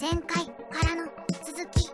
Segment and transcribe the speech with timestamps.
[0.00, 1.04] 前回からの
[1.44, 1.90] 続き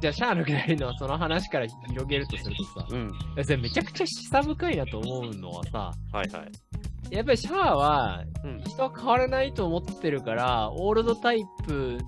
[0.00, 3.10] じゃあ、シャアのくだりのその話から広げるとするとさ、うん。
[3.60, 6.67] めちゃくちゃ示唆深いなと思うのはさ、はいはい。
[7.10, 8.60] やっぱりシャアはうん。
[8.62, 11.98] 人は変わらないと思ってるから、オールドタイプ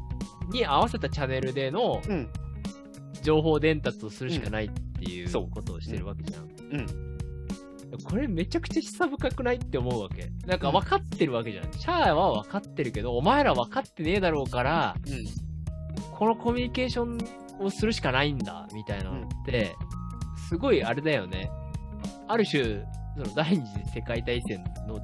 [0.50, 2.28] に合わせたチャンネルでのうん。
[3.22, 6.44] 情報伝達をするしかないっていうことをしてるわけじゃん。
[6.44, 6.46] う
[6.82, 7.10] ん。
[8.04, 10.30] これめちゃくちゃ示唆深くないって思うわけ。
[10.46, 11.72] なんか分かってるわけじゃん。
[11.72, 15.24] シャアは分かってるけど、お前ら分かってねえだろうから、うん。
[16.12, 17.18] このコミュニケーション
[17.64, 19.74] をするしかないんだ、みたいなのって、
[20.48, 21.50] すごいあれだよね。
[22.28, 22.84] ある種、
[23.20, 24.98] その第二次世界大戦の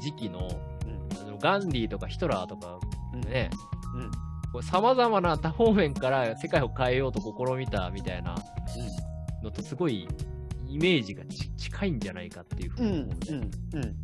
[0.00, 0.48] 時期の、
[1.20, 2.78] あのガンディとかヒトラーとか
[3.26, 3.50] ね、
[3.96, 4.10] うん。
[4.52, 8.36] こう様々な多方面から世界を変えようと試みたみたいな
[9.42, 10.06] のとすごい
[10.68, 12.92] イメージがち近いんじゃないかっていうふううん。
[12.92, 13.50] に思うね。
[13.74, 13.84] うん。
[13.84, 13.96] うん。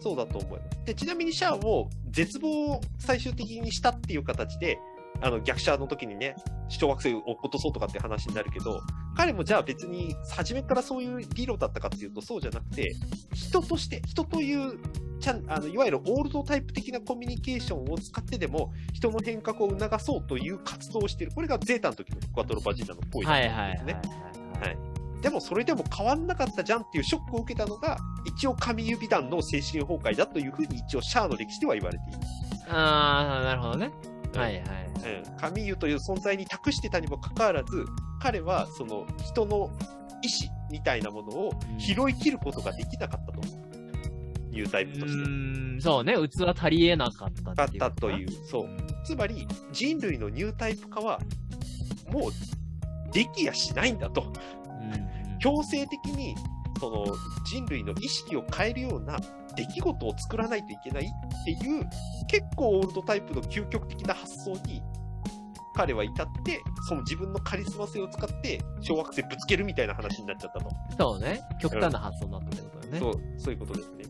[0.00, 0.84] そうだと思います。
[0.84, 4.78] で、ちなみにシャアも絶望を最終的にしたっていう形で、
[5.20, 6.36] あの逆者の時にね、
[6.68, 8.80] 小惑星を落っことそうとかって話になるけど、
[9.18, 12.94] 彼もじゃあ別に初めからそういう理論だったかっていうとそうじゃなくて、
[13.34, 14.78] 人として、人という
[15.18, 21.32] ちゃんあのいわゆるオールドタイプ的なコミュニケーションを使ってでも人の変革を促そうという活動をしている。
[21.34, 24.02] これがゼータの時のクワトロバジータの行為だはいったんですね。
[25.20, 32.18] でもそれでも変わんなかったじゃんっていうショックを受けたのが、一応神指団の精神崩壊だというふうに一応シャアの歴史では言われている。
[32.68, 33.90] あー、なるほどね。
[34.04, 34.62] うんはいはい。
[35.24, 37.84] うん、神湯という存在に託してたにもかかわらず、
[38.20, 39.70] 彼はその人の
[40.22, 43.40] 意志みたいなものを拾い切ることができなかったと
[44.56, 45.30] いうタイうプとして。
[45.30, 48.16] ーん、そうね、器足りえなかっただっっていうことかな。
[48.16, 48.68] たという、そう。
[49.04, 51.20] つまり人類のニュータイプ化は
[52.10, 54.32] もうできやしないんだと。
[55.40, 56.34] 強制的に
[56.80, 57.06] その
[57.44, 59.18] 人類の意識を変えるような
[59.56, 61.88] 出来事を作らないといけないっていう
[62.28, 64.82] 結構オールドタイプの究極的な発想に
[65.78, 71.40] 彼は至ってその自分のカリスマ性を使って小惑星ぶつけるみたいな話になっちゃったと、そうね。
[71.62, 72.98] 極端な発想になったってことだよね。
[72.98, 74.04] そうそういうことですね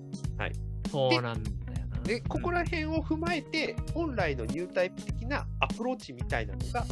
[0.91, 1.57] そうなんだよ
[1.93, 2.01] な。
[2.05, 6.87] でここら辺を踏まえて本来のニュータイプ的なアプローチみたいなのが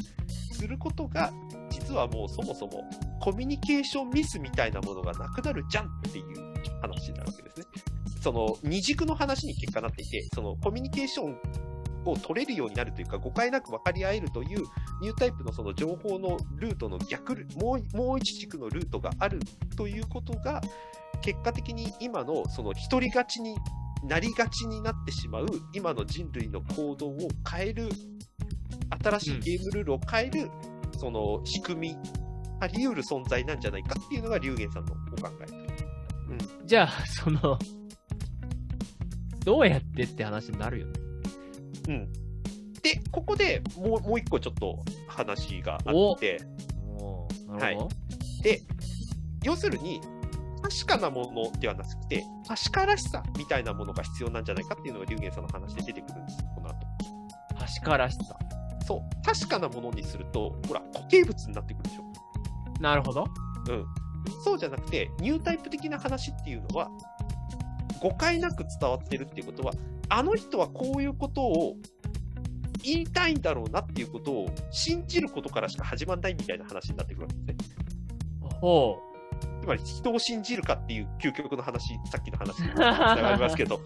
[0.53, 1.33] することが
[1.71, 2.85] 実はもうそもそも
[3.23, 6.27] コミュニケーションミスみたいなものがなくなるじゃんっていう
[6.83, 7.67] 話になるわけですね。
[8.21, 11.39] その二軸の話に結果なっていて、そのコミュニケーション
[12.11, 14.65] を取れるようになるというか、誤解なく分かり合えるという
[15.01, 19.41] ニュータイプのその情報のルートの逆、もうもう一軸のルートがある
[19.77, 20.61] ということが、
[21.23, 23.57] 結果的に今のその一人勝ちに
[24.05, 27.17] なりがちになってしまう今の人類の行動を
[27.49, 27.89] 変える、
[29.03, 31.97] 新しいゲームルールを変える、うんその仕組み、
[32.61, 35.67] あり得る存在なんじゃないかっていうのが龍玄さんのお考えという。
[36.65, 37.59] じゃあ、その、
[39.45, 41.06] どうやってって話になるよね。
[41.89, 42.13] うん。
[42.83, 46.41] で、ここでもうもう一個ちょっと話があって、
[46.99, 47.89] おーなるほど。
[48.43, 48.63] で、
[49.43, 50.01] 要するに、
[50.63, 56.77] 確かなものではなくて、確からしさみたいなものが必要なんじゃないかっていうのが龍玄さんの話で出てくるんです、この後。
[57.59, 58.37] 確からしさ。
[58.87, 62.03] そう、確かなものにすると、ほら、固形物になってくるでしょ。
[62.81, 63.27] なるほど。
[63.69, 63.85] うん。
[64.45, 66.91] そうじゃなくて、ニュータイプ的な話っていうのは、
[68.01, 69.73] 誤解なく伝わってるっていうことは、
[70.09, 71.77] あの人はこういうことを
[72.83, 77.77] 言いたいんだろうなっていうことを信じることからしか始まんないみたいな話になってくるわけですね。
[78.61, 78.97] ほ
[79.61, 83.81] つまり人を信じるかっていう究極の話、さっきの話につながりますけど。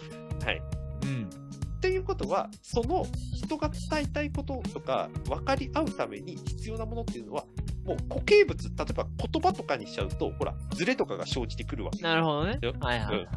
[0.44, 0.62] はい。
[1.04, 1.06] う。
[1.06, 1.24] うん。
[1.24, 7.46] っていうことは、その人が伝えたいこととか分かり合うために必要なものっていうのは、
[7.86, 12.02] もう固形物、例えば言葉とかにしちゃうと、ほら、ズレとかが生じてくるわけ。
[12.02, 12.74] なるほどねよ。
[12.78, 13.28] はいはいはい。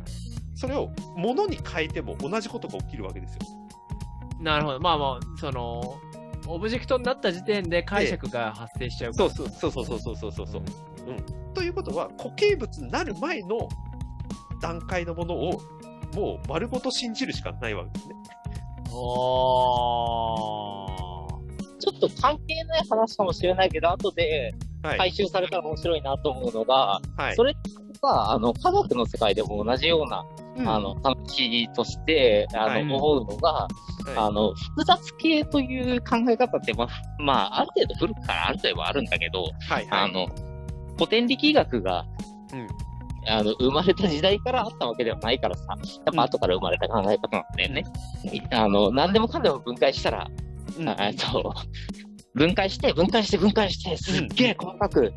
[0.55, 3.41] それを物に変えても同じことが起きるわけですよ。
[4.39, 4.79] なるほど。
[4.79, 5.99] まあまあ、その、
[6.47, 9.29] オブジェクトになった時点で解釈が発生しちゃうから。
[9.29, 10.63] そうそうそうそうそうそうそうそう。
[11.53, 13.67] ということは、固形物になる前の
[14.61, 15.61] 段階のものを、
[16.13, 18.15] もう丸ごと信じるしかないわけですね。
[18.91, 21.33] おー。
[21.79, 24.53] ちょっと関係ない話かもしれないけど、後で
[24.83, 24.97] はい。
[24.97, 27.35] 回収されたら面白いなと思うのが、はい。
[27.35, 27.55] それ
[28.01, 36.87] が、あの、科学の世界でも同じような、うんあの、話として、あの、はい思うのが、はいあの、複雑系という考え方って、まあ、
[37.19, 39.51] まあ、ある程度古くからある程度はあるんだけど、はい。
[39.69, 39.87] はい。
[39.89, 40.27] あの、
[40.95, 42.05] 古典力学が、
[42.53, 42.67] うん
[43.25, 47.83] あの、生まれた時代からあったわけではないからさ、やっぱ後から生まれた考え方なんだよね。
[48.51, 50.27] あの、何でもかんでも分解したら、
[50.77, 51.53] うんあえっと、
[52.35, 55.13] 分解して、分解して、分解して、すっげえ細かく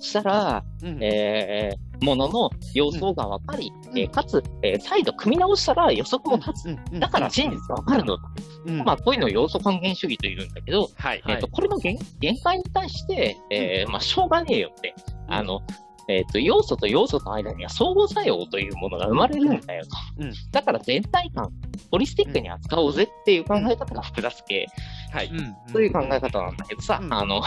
[0.00, 1.02] したら、うん。
[1.02, 6.66] えー、ものの様相が分かり、えーかつ、えー再度組み直したら予測も立つ。
[6.66, 6.80] うん。
[6.92, 7.00] うん。
[7.00, 8.16] だから真実が分かるの。
[8.16, 8.22] だ。
[8.66, 8.78] うん。
[8.84, 11.20] まあ、こういうのを要素還元主義と言うんだけど、はい。
[11.24, 11.34] はい。
[11.34, 14.94] えっ、と、これの限限界に対して、えーまあ、しょうがねえよって、
[15.28, 15.34] うん。
[15.34, 15.60] あの、
[16.10, 19.90] えっ、と、要素と要素の間には相互作用というものが生まれるんだよと。
[20.18, 21.50] うんだから全体感、
[21.90, 24.66] ホリスティックに扱おうぜっていう考え方が複雑系
[25.12, 25.26] はい。
[25.26, 25.72] うん。
[25.72, 27.42] という考え方なんだけどさ、うんあの、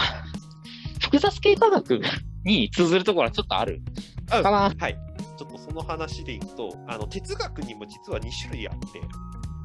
[1.00, 2.00] 複雑系科学
[2.44, 3.82] に通ずるところはちょっとある
[4.30, 4.72] あかな。
[4.76, 4.96] はい。
[5.36, 9.00] ちょっとその話でいくと、あの、哲学にも実は2種類あって、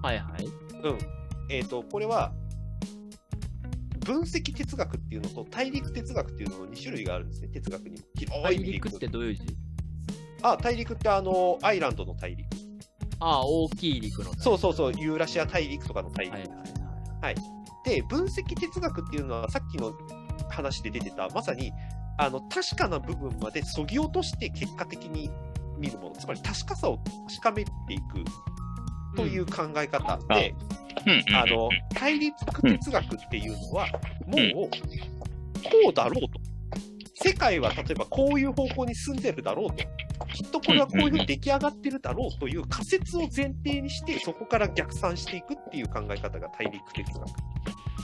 [0.01, 0.45] はいはい。
[0.83, 0.97] うん。
[1.49, 2.31] えっ、と、これは、
[4.05, 8.05] 分析哲学っていうのと大陸哲学っていうのの2種類があるんですね、哲学にも。
[8.15, 9.41] 広大陸ってどういう字？
[10.41, 12.47] あ、大陸ってあの、アイランドの大陸。
[13.19, 14.33] ああ、大きい陸の。
[14.35, 16.33] そうそうそう、ユーラシア大陸とかの大陸。
[16.33, 16.49] はいはい
[17.21, 17.35] はい。
[17.85, 19.93] で、分析哲学っていうのはさっきの
[20.49, 21.71] 話で出てた、まさに、
[22.17, 25.29] あの、確かな部分まで削ぎ落として結果的に
[25.77, 26.15] 見るもの。
[26.15, 26.97] つまり確かさを
[27.27, 28.23] 確かめていく
[29.15, 30.53] という考え方で、
[31.05, 33.87] うんあの、対立哲学っていうのは、
[34.27, 36.49] もう、こうだろうと。
[37.21, 39.83] 世界は例えばこういう方向に進んでるだろうと。
[40.33, 47.27] きっとこれはこういうふうに出来上がってるだろうという仮説を前提にして、そこから逆算していくっていう考え方が大陸哲学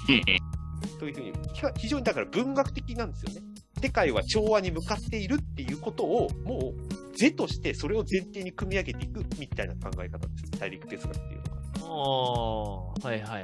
[0.09, 3.41] うんというふうに、ひ非常にだから文学的なんですよね。
[3.81, 10.59] 世界は調和に向かっているっていうことを、もう、是としてそれを前提に組み上げていくみたいな考え方です。
[10.59, 11.55] 大陸哲学っていうのが。
[11.81, 13.43] ああ、はいはいはい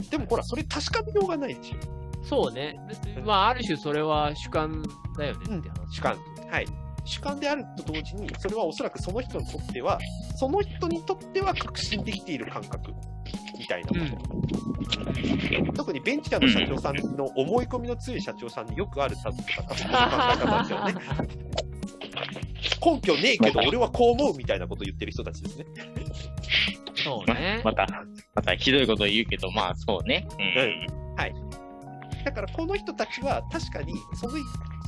[0.00, 0.10] い。
[0.10, 2.24] でもほら、それ確かめようがないでしょ。
[2.24, 2.78] そうね。
[3.24, 4.82] まあ、ある種それは主観
[5.16, 5.96] だよねって話。
[5.96, 6.18] 主観。
[6.50, 6.66] はい。
[7.04, 9.98] 主観であると同時に、それはおそらくその人にとっては、
[10.36, 12.92] その人にとっては確信できている感覚
[13.58, 14.04] みたいなも
[15.64, 15.72] の。
[15.72, 19.86] 特にベンチャーの社長さんの思い込みの強い社長さんによくある多分 考え
[20.36, 21.67] 方ですよね。
[22.84, 25.66] 根拠ねえけど、俺はこう思うみたいなことを言ってる人たちですね。
[26.96, 27.60] そうね。
[27.64, 27.86] また、
[28.34, 30.26] またひどいこと言うけど、まあそうね。
[30.38, 30.98] うん
[32.24, 34.34] だからこの人たちは確かに、その、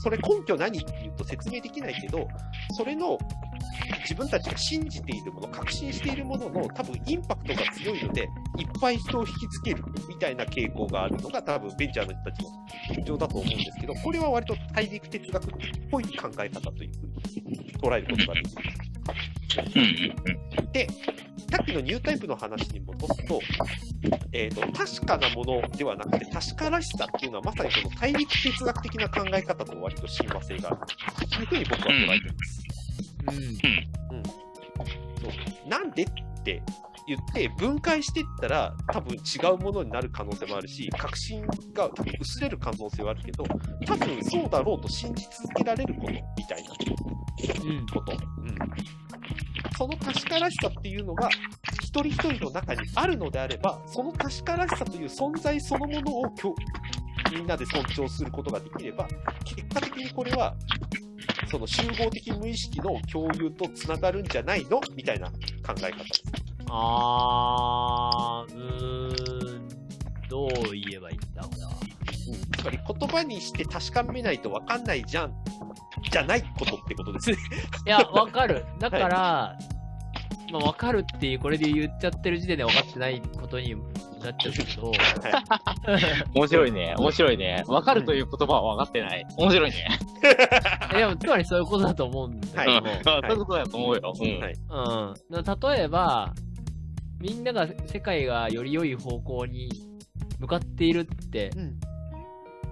[0.02, 2.28] それ根拠何って言うと説明できないけど、
[2.72, 3.18] それの
[3.98, 8.28] 自分たちが信じているもの、確信しているものの多分インパクトが強いので、いっ
[8.80, 12.50] ぱい人を引きつけるみたいな傾向があるのが多分ベンチャーの人たちの
[12.94, 15.48] 特徴だと思うんですけど、これは割と大陸哲学っ
[15.90, 18.90] ぽい考え方というふうに捉えることができます。
[20.72, 20.86] で、
[21.50, 23.40] さっきのニュータイプの話に戻すと、
[24.32, 30.80] えっ、と、確かなものではなくて、確からしさっていうのはまさにその大陸哲学的な考え方と割と親和性がある。
[31.28, 32.59] というふうに僕は捉えています。
[33.28, 34.22] うん。
[34.24, 36.06] そうなんでっ
[36.42, 36.62] て
[37.06, 39.18] 言って分解していったら多分違
[39.52, 41.44] うものになる可能性もあるし、確信
[41.74, 43.44] が多分薄れる可能性はあるけど、
[43.86, 46.18] 多分そうだろうと信じ続けられることみ
[46.48, 46.70] たいな
[47.64, 47.86] うん。
[47.86, 48.12] こと。
[48.12, 48.56] うん。
[49.76, 51.28] その確からしさっていうのが、
[51.82, 56.24] 一人一人の中にあるのであれば、その確からしさという存在そのものを
[57.32, 59.08] みんなで尊重することができれば、
[59.44, 60.54] 結果的にこれは、
[61.50, 64.80] その集合的無意識の共有とつながるんじゃないの？
[64.94, 65.34] みたいな考
[65.68, 66.22] え方です。
[66.68, 69.68] あー、うーん。
[70.28, 71.70] どう言えばいいんだ、これは。
[71.70, 72.40] うん。
[72.52, 75.34] つまり言葉にして確かめないと分かんないじゃん、
[76.08, 77.36] じゃないことってことですね。
[77.86, 78.64] いや、わかる。
[78.78, 79.58] だから、
[80.52, 83.74] まあ、わかるっていう、これで言っちゃってる時点で分かってないことに
[84.24, 84.92] なっちゃうけど、
[86.34, 86.94] 面白いね。
[86.98, 87.64] 面白いね。
[87.66, 89.26] わかるという言葉は分かってない。
[89.36, 89.98] 面白いね。
[90.92, 94.12] でも、つまりそういうことだと思うんだけども、うんそういうことだと思うよ。
[94.20, 94.54] うんはい
[95.30, 95.44] うん。
[95.44, 96.34] だ例えば、
[97.20, 99.68] みんなが世界がより良い方向に
[100.38, 101.80] 向かっているってうん。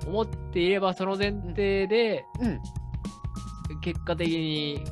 [0.06, 2.58] 思っていれば、その前提で、うん。
[3.80, 4.82] 結果的に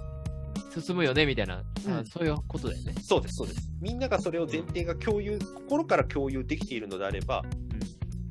[0.81, 2.95] 進むよね、みたいな、うんあそういうことだよね。
[3.03, 3.71] そうです、そうです。
[3.81, 7.43] みんながそれを前提が共有、心から共有できているのであれば、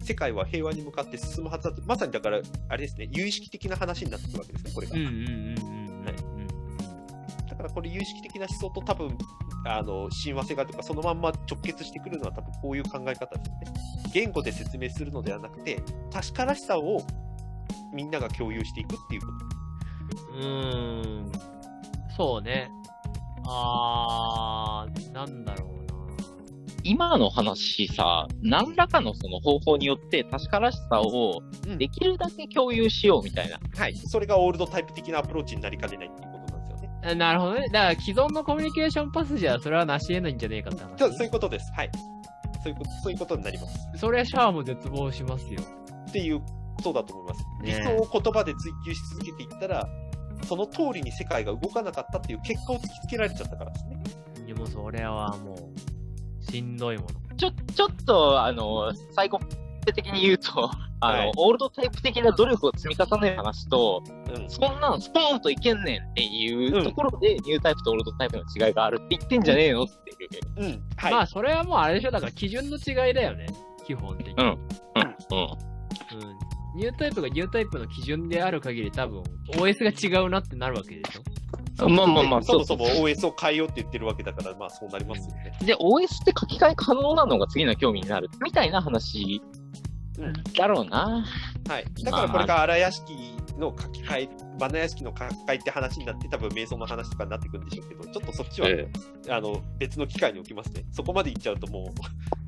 [0.03, 4.95] 世界は平和に向かって進むはずだと、まさにだから、あれですね、有意識的な話になってくるわけですね、これが。
[4.95, 6.05] うんうんうんうんうん。
[6.05, 6.15] はい
[7.49, 9.17] だからこれ有意識的な思想と多分、
[9.65, 14.11] あの、親和性がとか、そのまんま直結してくるのは多分こういう考え方ですよね。
[14.13, 17.01] 言語で説明するのではなくて、確からしさを
[17.93, 20.37] みんなが共有していくっていうこと。
[20.37, 21.54] うーん。
[22.17, 22.69] そうね。
[23.47, 25.95] あー、なんだろうな。
[26.83, 33.59] 今の話さ、何らかのその方法によって確からしさをうんできるだけ共有しようみたいな。
[33.75, 33.95] はい。
[33.95, 36.99] それがオールドタイプ的なアプローチになりかねないっていうことなんですよね。
[37.03, 37.67] えなるほどね。
[37.69, 40.99] だから既存のコミュニケーションパスじゃ、それは成し得ないんじゃねえかって話。
[40.99, 41.71] そうそういうことです。
[41.73, 41.91] はい。
[42.63, 43.89] そういうこと、そういうことになります。
[43.97, 45.61] それはシャアも絶望しますよ。
[46.09, 46.45] っていうこ
[46.83, 47.45] とだと思います。
[47.63, 49.87] 理ね想を言葉で追求し続けていったら、
[50.43, 54.03] その通りに世界が動かなかったっていう結果を突きつけられちゃったからですね。
[54.47, 57.07] でもそれはもう、しんどいもの。
[57.35, 59.39] ちょ、ちょっと、あの、サイコ
[59.85, 60.69] 的に言うと、
[61.01, 64.01] あの、はいオールドタイプ的な努力を積み重ねる話と、
[64.35, 64.49] うん。
[64.49, 70.15] そんなんスポーンといけんねんっていううんところで、ニュータイプとオールドタイプの違いがあるって言ってんじゃねえのってい
[70.63, 70.65] う。
[70.65, 70.83] うん。
[70.95, 71.13] はい。
[71.13, 72.11] まあ、それはもうあれでしょ。
[72.11, 73.47] だから基準の違いだよね。
[73.85, 74.33] 基本的に。
[74.37, 74.53] うんうん。
[74.53, 74.59] うん。
[76.75, 81.89] うんニュータイプがニュータイプの基準である限り多分、OS が違うなってなるわけでしょ？
[81.89, 85.57] まあまあまあ、そもそも OS を変えようって言ってるわけだから、まあそうなりますよね。
[85.65, 88.29] で、OS って書き換え可能なのが次の興味になる。
[88.43, 89.41] みたいな話
[90.17, 91.25] うんだろうな。
[91.67, 91.85] はい。
[92.03, 93.13] だからこれが荒屋敷
[93.57, 94.29] の書き換え、
[94.59, 98.87] バナ屋敷の書き換えって話になって、多分瞑想の話とかになってくるんでしょうけど、ちょっとそっちは、え
[99.29, 100.85] あの、別の機会に置きますね。
[100.91, 101.85] そこまで行っちゃうともう、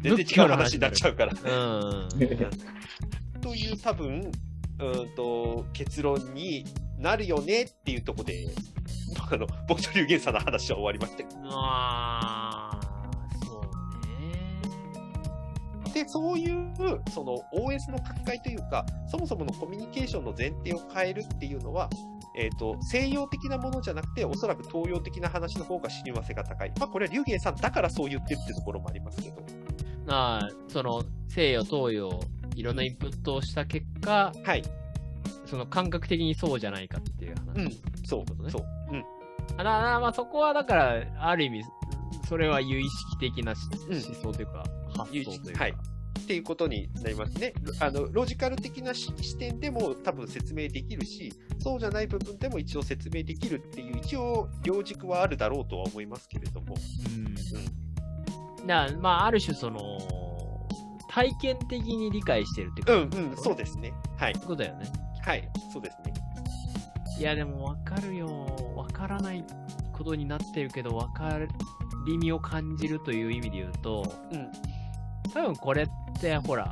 [0.02, 1.34] 全然違う話になっちゃうから。
[1.34, 2.10] うん。
[3.48, 4.30] という多分、
[4.80, 6.66] うんと、結論に
[7.00, 8.50] なるよねっていうところで、
[9.32, 12.82] あの、僕と龍玄さんの話は終わりましたけどまあ、
[13.46, 13.62] そう
[15.88, 15.94] ね。
[15.94, 16.74] で、そういう、
[17.14, 21.90] その OS の書き換えというか、そもそものコミュニケーションの前提を変えるっていうのは、
[22.36, 26.74] えっ、と、西洋的なものじゃなくて、おそらく東洋的な話の方が親和性が高い。
[26.78, 29.42] まあ、これは龍玄さんだからそう言ってるってところもありますけど。
[30.06, 32.20] まあ、その、西洋、東洋、
[32.58, 34.64] いろんなインプットをした結果、はい。
[35.46, 37.66] その感覚的にそうじゃないかっていう話。
[37.66, 37.72] うん。
[38.04, 38.50] そうことね。
[38.50, 38.66] そう。
[38.92, 39.06] うん。
[39.58, 41.64] あななまあ、そこはだから、ある意味、
[42.28, 44.64] それは有意識的なしうん思想というか、
[44.98, 45.64] 発想というか。
[45.64, 45.74] はい
[46.18, 47.54] っていうことになりますね。
[47.80, 56.76] あの、ロジカル的な視視点でも多分説明できるし、そうじゃない部分でも一応説明できるっていう、一応、両軸はあるだろうとは思いますけれども。
[57.16, 57.20] う
[58.64, 58.68] ん。
[58.68, 59.80] だからまあ、ある種その、
[61.18, 63.92] 体験的に理解してるってうんことうん、そうですね。
[64.18, 64.36] はい。
[64.36, 64.86] そうだよね。
[65.26, 66.14] はい、そうですね。
[67.18, 68.28] いや、でもわかるよ。
[68.76, 69.44] わからない
[69.94, 71.40] ことになってるけど、わか
[72.06, 74.52] りみを感じるという意味で言うと、うん。
[75.34, 75.88] 多分これっ
[76.22, 76.72] て、ほら、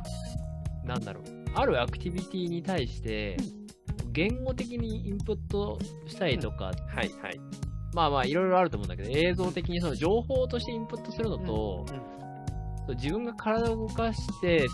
[0.84, 1.24] なんだろう。
[1.56, 3.36] あるアクティビティに対して、
[4.12, 5.76] 言語的にインプット
[6.06, 6.70] したりとか、は
[7.02, 7.40] い、はい。
[7.94, 11.84] まあまあいろいろあると思うんだけど、映像的にその情報としてインプットするのと、
[12.94, 14.66] 自分が体を動かして、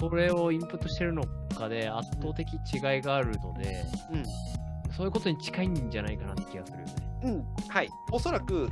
[0.00, 1.22] それをインプットしてるの
[1.56, 3.84] かで圧倒的違いがあるので、
[4.96, 6.94] そういうことに近いんじゃないかなって気がするよね。
[7.24, 7.30] うん。
[7.30, 7.44] うん。
[7.68, 7.88] はい。
[8.12, 8.68] おそらく、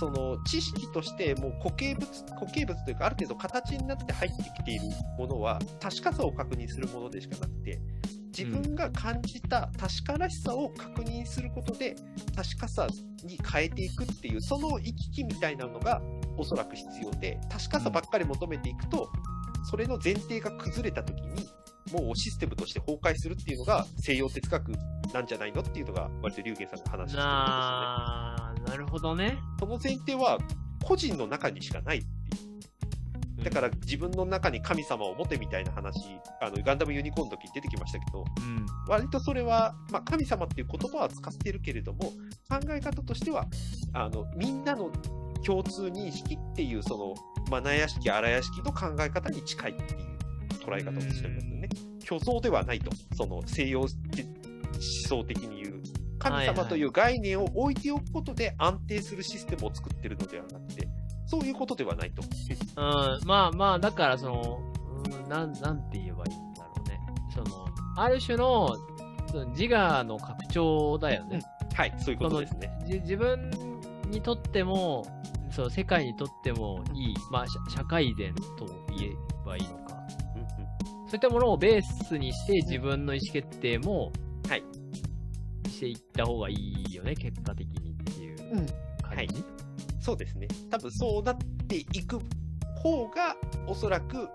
[0.00, 4.84] その、知識として、もう固形物、固形物というか、ある程度形になって入ってきている
[5.18, 7.80] ものは、確かさを確認するものでしかなくて、
[8.36, 11.94] 自分が感じた確からしさを確認することで、
[12.34, 12.86] 確かさ
[13.24, 16.02] に変えていくっていう、その行き来みたいなのが、
[16.36, 19.10] おそらく必要で、確かさばっかり求めていくと、
[19.64, 21.46] それの前提が崩れた時に、
[21.92, 24.72] もうシステムとして崩壊するっていうのが西洋哲学
[25.12, 27.26] なんじゃないのっていうのが、割と龍玄さんが話してることですよね。
[27.86, 29.38] なー、なるほどね。
[29.58, 30.38] その前提は
[30.82, 32.10] 個人の中にしかないってい
[33.40, 33.44] う。
[33.44, 35.98] だから自分の中に神様を持てみたいな話、
[36.40, 38.66] あの、ガンダムユニコーンの時に出てきましたけど、うん。
[38.88, 42.12] 割とそれは、まあ、神様っていう言葉は使ってるけれども、
[42.48, 43.46] 考え方としては、
[43.92, 44.92] あの、みんなの
[45.44, 47.14] 共通認識っていう、その、
[47.50, 50.12] マナ屋敷、荒屋敷の考え方に近いっていう
[50.64, 51.68] 捉え方をしてるんですよね。
[52.04, 52.90] 虚像ではないと。
[53.16, 53.88] その西洋思
[55.08, 55.82] 想的に言う。
[56.18, 60.88] 神様という概念を置いておくことで安定するシステムを作ってるのではなくて、
[61.26, 62.22] そういうことではないと。
[62.22, 64.60] うん、まあまあ、だからその、
[65.22, 67.00] うん、なん、なんて言えばいいんだろうね。
[67.34, 68.76] その、ある種の、
[69.30, 71.40] その自我の拡張だよね。
[71.74, 72.70] はい、そういうことですね。
[72.86, 73.50] じ自分
[74.10, 75.04] にとっても、
[75.54, 78.66] そう、世界にとってもいい、まあ、社社会善と
[78.96, 79.94] 言えばいいのか。
[80.34, 80.72] うんうん
[81.06, 84.10] そういったものをベースにして自分の意思決定も、
[84.48, 84.62] はい。
[85.68, 88.66] していった方がいいよね、結果的にっていううん
[89.02, 89.44] 感じ？
[90.00, 90.48] そうですね。
[90.70, 91.36] 多分そうなっ
[91.68, 92.18] ていく
[92.82, 94.26] 方が、おそらく、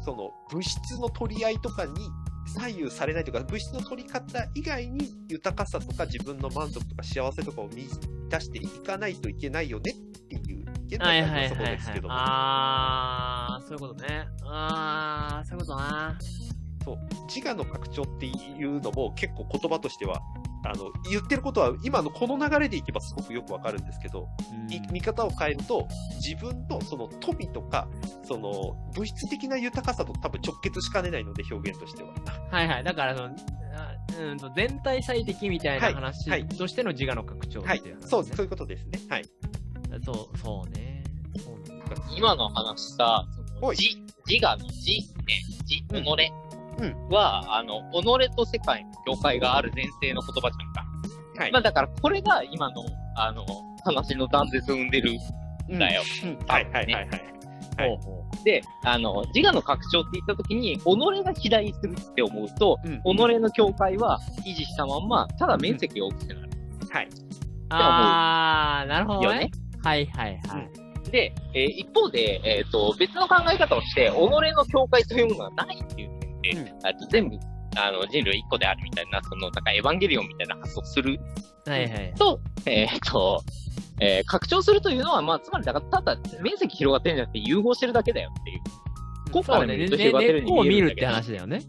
[0.00, 1.92] その物質の取り合いとかに
[2.46, 7.86] 左右されないというか、物質の取り方以外に豊かさとか自分の満足とか幸せとかを見
[8.28, 9.94] 出していかないといけないよねっ
[10.28, 12.08] ていう、現代のそこはいはいですけど。
[12.08, 12.14] も。
[12.14, 14.26] あー、そういうことね。
[14.44, 16.18] あー、そういうことな。
[16.84, 16.98] そう
[17.32, 20.20] 自我の拡張っていうのも結構言葉としては、
[20.64, 24.28] あの、言ってることは今のこの流れでいけばすごくよくわかるんですけど、
[24.68, 25.88] い見方を変えると、
[26.24, 27.88] 自分のその富とか、
[28.24, 32.10] その物質的な豊かさと多分直結しかねないので、表現としては。
[32.50, 32.84] はいはい。
[32.84, 33.28] だからその、
[33.74, 39.00] あうんと全体最適みたいなはい話はいとしての自我の拡張っはいていう話、ねそう、そういうことですね。
[39.08, 39.24] はい。
[40.04, 41.02] そう、そうね。
[41.38, 41.62] そう
[42.16, 43.26] 今の話さ、
[43.60, 43.96] その自
[44.26, 44.90] 自我の自、
[45.26, 46.41] ね、自、うん
[46.82, 50.84] 己うんは、あの、己と世界の境界がある前提の言葉じゃんか。
[51.38, 52.84] はいまあだから、これが今の、
[53.16, 53.44] あの、
[53.84, 55.12] 話の断絶を生んでる
[55.72, 56.02] んだよ。
[56.24, 57.08] うんはいはいはいはい。
[57.08, 57.32] はい
[57.78, 60.84] ほうほで、あの、自我の拡張って言った時に、己
[61.24, 66.50] が肥大するって思うと、うん己の境界は維持したまんま、ただ面積が大きくなる
[66.90, 67.06] はい。
[67.06, 67.08] う。
[67.70, 69.50] あー、なるほどねよね。。
[69.82, 71.10] はいはいはい。
[71.10, 77.38] で、えー一方で、えっ、と、別の考え方をして、己の境界というものがないっていう点で、うんあと全部、
[77.76, 81.18] あの、人類一個であるみたいな、その、なんかエヴァンゲリオンみたいな発想する
[81.66, 82.14] はいはい。
[82.16, 83.42] と、えっ、と、
[84.00, 88.60] えー拡張するというのは、まあ、つまり、だから、ただ、面積広がってるんじゃなくて、融合してるだけだよっていう。
[89.32, 89.86] ここからそうね。
[89.86, 91.62] 広がってるよう根っこをに見えるんだけど見るって話だよね。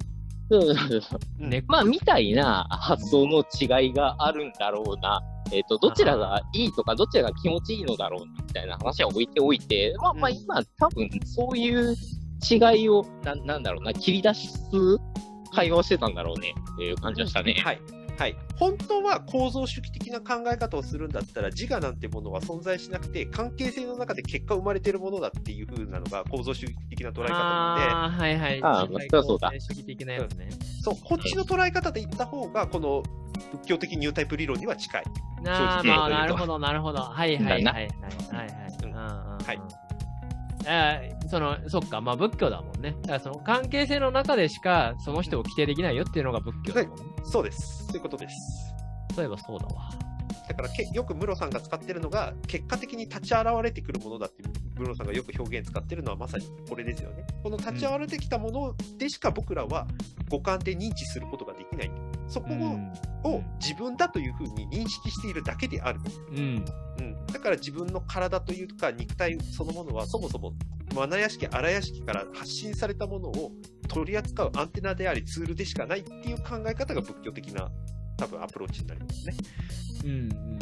[0.50, 1.20] そうそうそう
[1.68, 5.22] まあ、みたいな発想の違いがあるんだろうな。
[5.52, 11.96] えっ、と、どちらがいいとか、どちらが気持ちいいのだろうな、みたいな話は置いておいて、まあまあ、うん今、多分、そういう
[12.50, 14.70] 違いを、な、なんだろうな、切り出す
[15.54, 17.54] 会話をしてたんだろうね、っていう感じはしたね。
[17.64, 17.80] はい。
[18.18, 18.36] はい。
[18.58, 28.64] 本当は構造主義的な考え方をするんだったら、自我なんてものは存在しなくて、関係性の中で結果生まれてるものだっていう風なのが構造主義的な捉え方なので、あー、はいはい。
[28.64, 30.50] あー社会そうそうだ構成主義的なやつね。
[30.84, 33.04] そう、こっちの捉え方で言った方が、この
[33.52, 35.04] 仏教的ニュータイプ理論には近い。
[35.42, 37.00] なあ、まあ、なるほど、なるほど。
[37.00, 37.88] はいはいはいだはい。
[38.00, 38.74] なはいはい。
[38.84, 39.83] うんうんうんうんはい
[40.66, 42.96] えーその、そっか、まあ仏教だもんね。
[43.02, 47.04] だからその関係性の中でしかその人を規定できないよっていうのが仏教だもんね。
[47.24, 47.86] そうです。
[47.88, 48.36] そういうことです。
[49.16, 49.90] そういえばそうだわ。
[50.48, 54.44] だからけ、よくムロさんが使ってるのが、結果的に立ち現れてくるものだって、
[54.78, 57.26] ムロさんがよく表現使ってるのはまさにこれですよね。
[57.42, 59.88] この立ち現れてきたものでしか僕らは
[60.30, 61.92] 五感で認知することができない。
[62.28, 62.54] そこ
[63.24, 66.00] を,、を自分だというふうに認識しているだけである。
[66.32, 66.66] うん。
[67.00, 70.54] うん、だから自分の体というか肉体そのものはそもそも
[70.96, 73.52] マナ屋敷、荒屋敷から発信されたものを
[73.88, 77.72] 取り扱うアンテナでありツールでしかないっていう考え方が仏教的な
[78.18, 79.34] 多分アプローチになりますね。
[80.04, 80.10] うん。
[80.10, 80.60] うん。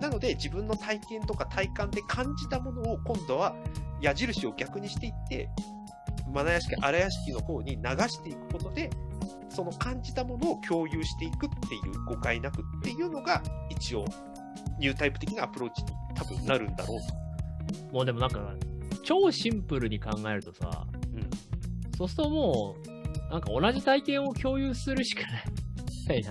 [0.00, 3.54] なので自分の体験とか体感で感じたものを今度は
[4.00, 5.48] 矢印を逆にしていって、
[6.32, 8.90] マナ屋敷、荒屋敷の方に流していくことで、
[9.54, 14.04] その感じたものを共有していくっていう誤解なくっていうのが一応
[14.78, 17.22] ニュータイプ的なアプローチに多分なるんだろうと。
[17.92, 18.40] もうでもなんか、
[19.02, 21.30] 超シンプルに考えるとさ、うん
[21.96, 25.22] そうするともう、なんか同じ体験を共有するしか
[26.08, 26.24] ない。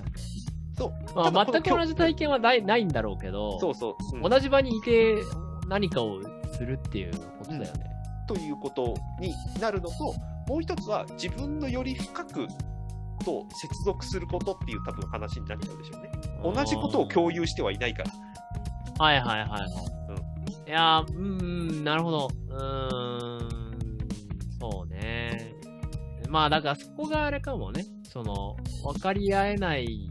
[0.78, 1.16] そう。
[1.16, 4.16] まあ、全く同じ体験はないないんだろうけど、そうそう。
[4.16, 5.16] うん同じ場にいて
[5.68, 7.70] 何かをするっていうことだよね。
[8.28, 10.14] ということになるのと、
[10.48, 12.48] もう一つは自分のより深く
[13.24, 16.12] と接続することっていう多分話になっちゃうでしょうね。
[16.44, 18.12] 同じことを共有してはいないから。
[19.04, 20.70] はいはいはいはい。
[20.70, 22.30] いやー、うーん、なるほど。
[22.50, 23.98] うーん、
[24.60, 25.54] そうね。
[26.30, 27.86] まあだからそこがあれかもね。
[28.04, 30.10] その、分かり合えない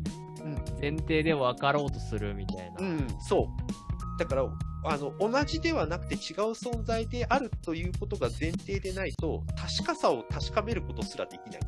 [0.81, 2.77] 前提で分かろうとするみたいな。
[2.81, 4.19] うん、そう。
[4.19, 4.45] だから、
[4.85, 6.21] あの、同じではなくて違う
[6.53, 11.61] 存在であるということが前提でないと、確かさを確かめることすらできない。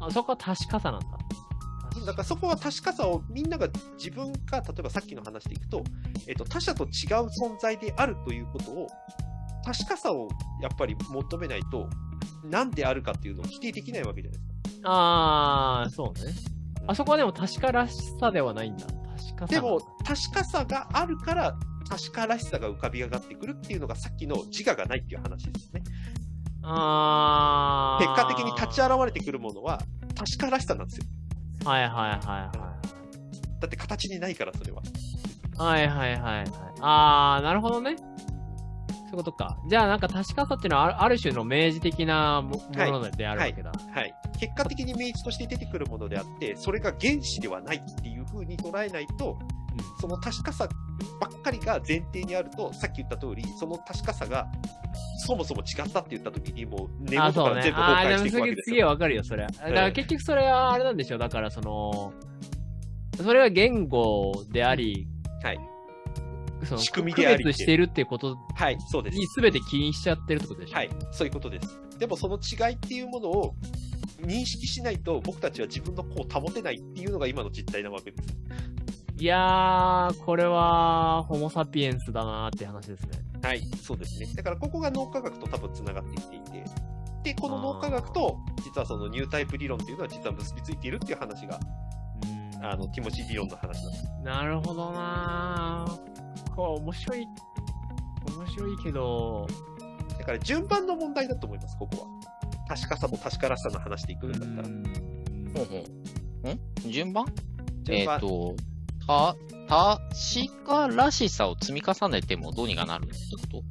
[0.00, 1.06] あそこは確かさなんだ。
[2.06, 5.82] だからそこは確かさをみんなが自分が、例えばさっきの話でいくと、
[6.26, 6.88] えっと、他者と違う
[7.26, 8.86] 存在であるということを、
[9.64, 10.28] 確かさを
[10.62, 11.88] やっぱり求めないと、
[12.44, 14.82] 何であるかっていうのを否定できないわけじゃないですか。
[14.84, 16.32] あー、そうね。
[16.86, 18.86] あそこはでも確からしさではないんだ。
[18.86, 19.46] 確かさ。
[19.46, 21.58] でも、確かさがあるから、
[21.88, 25.82] 確からしさが浮かび上がってくるっていうのがさっきの自我がないっていう話ですね。
[26.68, 29.80] 結果的に立ち現れてくるものは、
[30.16, 31.06] 確からしさなんですよ。
[31.64, 32.18] はいはいはい
[32.58, 32.78] は
[33.60, 34.82] だって形にないから、それは。
[34.82, 35.58] い。
[35.58, 36.48] はいはいはいはい。
[36.80, 37.96] あー、なるほどね。
[37.96, 38.04] そ
[39.04, 39.56] ういうことか。
[39.68, 43.72] じゃあなんか確かさっていうのはあるある種の明示的なものであるわけだ。
[43.90, 44.14] はい。
[44.38, 49.38] 結果的に明示として出てくるものであって、それが原子ではないっていう風に捉えないと、
[50.00, 50.68] その確かさ
[51.20, 54.48] ばっかりが前提にあると、さっき言った通り、その確かさが
[55.24, 58.64] そもそも違ったって言った時に、もう根あ、元から全部崩壊していくわけですよ。
[58.64, 59.46] すげえわかるよ、それ。
[59.46, 61.18] だから結局それはあれなんでしょう。
[61.18, 62.12] だからその、
[63.22, 65.06] それは言語であり、
[65.42, 65.58] はい。
[66.64, 69.16] その仕組みであり区別してるってことはい、そうです。
[69.16, 70.74] に全て起因しちゃってるってことでしょ。
[70.74, 71.80] はい、そういうことです。
[71.98, 73.54] でもその違いっていうものを
[74.20, 78.36] 認識しないと僕たちは自分の子を保てないっていうのが今の実態なわけです。
[79.20, 83.18] いやー、これは、ホモ・サピエンスだなーって話ですね。
[83.42, 84.28] はい、そうですね。
[84.36, 86.64] だからここが脳科学と多分繋がってきていて、
[87.24, 91.58] で、この脳科学と、実はそのニュータイプ理論っていうのは実は結びついているっていう話が、
[92.56, 94.04] うんあの、ティモシー理論の話なんです。
[94.22, 96.54] なるほどなぁ。
[96.54, 97.26] こう、面白い、
[98.36, 99.46] 面白いけど、
[100.16, 102.06] だから順番の問題だと思います、ここは。
[102.68, 104.68] 確かさと確からしさの話でいくんだったら。
[104.68, 104.84] うん
[105.56, 105.84] ほうほ
[106.44, 106.88] う。
[106.88, 106.90] ん？
[106.90, 107.24] 順番？
[107.88, 108.54] えっ、順番、と、
[109.08, 109.34] た、
[109.68, 113.14] 確からしさを積み重ねてもどうにかなるって
[113.52, 113.62] こ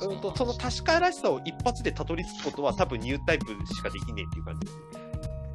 [0.00, 0.08] と？
[0.08, 4.78] うんと、その確からしさを一発でたどり着くことは多分ニュータイプしかできねえっていう感じです。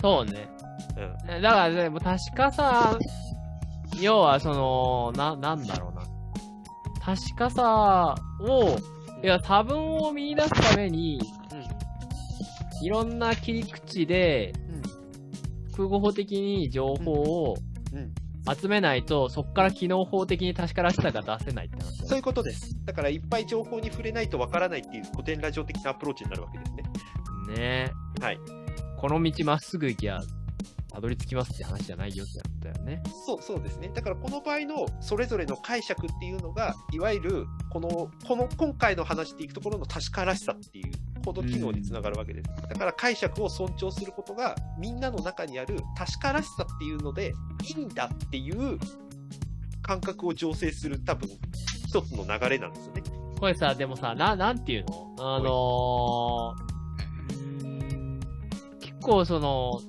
[0.01, 0.49] そうね。
[1.27, 1.41] うん。
[1.41, 2.97] だから、でも確かさ、
[3.99, 6.03] 要はその、な、なんだろうな。
[7.01, 8.77] 確かさを、
[9.23, 11.19] いや、多分を見出すために、
[12.81, 14.53] いろんな切り口で、
[15.75, 17.55] 空語法的に情報を
[17.93, 18.13] うん。
[18.55, 22.75] 集めないと、そこから機能法的に確からしさが出せないってそういうことです。
[22.85, 26.83] だからいっぱい情報に触れないとわからないっていう古典ラジオ的なアプローチになるわけですね。
[27.55, 28.39] ねはい。
[28.97, 30.19] この道まっすぐ行きゃ、
[30.91, 33.03] たどり着きますって話じゃないよってことだよね。
[33.25, 33.91] そう、そうですね。
[33.93, 40.91] だからこの場合のそれぞれの解釈っていうのが、いわゆるこの、この今回の話でいくところの確からしさっていう
[41.27, 42.49] ほど機能につながるわけです。
[42.69, 47.33] だから解釈を尊重することが、みんなの中にある確からしさっていうので、
[47.75, 48.79] いいんだっていう
[49.81, 51.29] 感覚を醸成する多分、
[51.87, 53.03] 一つの流れなんですよね。
[53.39, 59.81] これさ、でもさ、な、なんていうのあのー、結構その、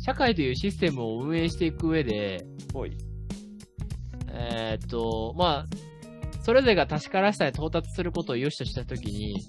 [0.00, 2.46] 社会というシステムを運営していく上で、
[2.86, 2.96] い。
[4.32, 5.89] えーっと、まあ、
[6.42, 9.42] それぞれが確からしさに到達することを良しとしたときに、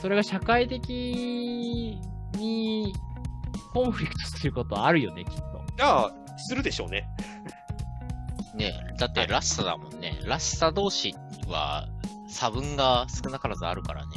[0.00, 2.92] それが社会的に
[3.72, 5.84] コンフリクトすることあるよね、きっと。
[5.84, 7.08] ああ、するでしょうね。
[8.54, 10.20] ねだってらしさだもんね。
[10.24, 11.14] らしさ同士
[11.48, 11.88] は
[12.28, 14.12] 差分が少なからずあるからね。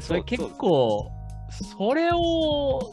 [0.00, 1.10] それそう結構、
[1.78, 2.92] それを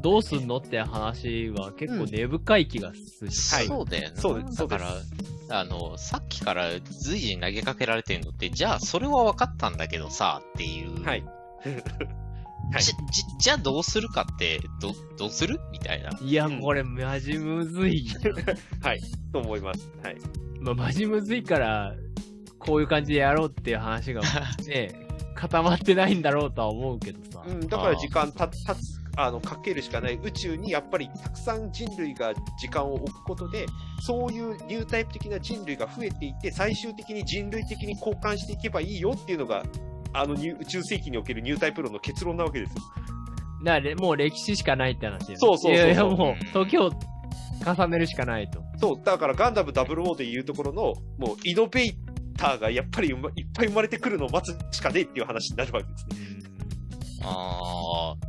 [0.00, 3.54] どうすんのって話は結構根深い気がするし。
[3.54, 4.16] はいそうだよね。
[4.16, 4.94] そうだですから、
[5.50, 11.02] あの、さっきから随時投げかけられてるのって、じゃあそれは分かったんだけどさ、っていう。
[11.02, 11.24] はい。
[12.70, 12.94] はいじじ
[13.38, 15.58] じゃあどうするかって、ど、どうする？
[15.72, 16.10] みたいな。
[16.20, 18.06] いや、うんこれマジむずい。
[18.82, 19.00] はい。
[19.32, 19.90] と思います。
[20.02, 20.16] はい。
[20.60, 21.94] まあ、マジむずいから、
[22.58, 24.20] こういう感じでやろうっていう話が
[24.68, 27.42] ね、固まってないんだろうとは思うけどさ。
[27.46, 30.18] うん、だから時間た、たつ、あの、かけるしかない。
[30.22, 33.66] 宇宙にやっぱりたくさん人類が時間を置くことで、
[34.00, 39.64] そういうニュータイプ的な人類が増えていって、最終的に人類的に交換していけばいいよっていうのが、
[40.12, 42.76] あのニュー宇宙世紀におけるニュータイプ論の結論なわけですよ。
[43.64, 46.90] だからもう歴史しかないって話そうそうそうそういやいやもう時を
[47.66, 48.62] 重ねるしかないと。
[48.76, 50.82] そう、だからガンダム00でいうところの、
[51.18, 51.94] もうイノベー
[52.36, 53.16] ターがやっぱりいっ
[53.52, 56.16] ぱい生まれてくるのを待つしかねえっていう話になるわけですね。
[57.24, 58.27] あー。